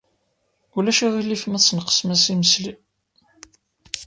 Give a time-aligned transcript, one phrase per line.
[0.77, 2.73] Ulac aɣilif ma tesneqsem-as imesli?